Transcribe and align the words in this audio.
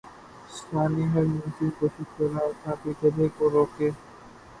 شانی 0.55 1.03
ہر 1.13 1.23
ممکن 1.25 1.69
کوشش 1.79 2.07
کر 2.15 2.27
رہا 2.33 2.47
تھا 2.63 2.73
کہ 2.83 2.91
گدھے 3.01 3.27
کو 3.37 3.49
روکے 3.49 3.89